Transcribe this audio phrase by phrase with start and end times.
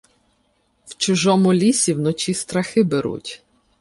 [0.85, 3.43] В чужому лісі вночі страхи беруть.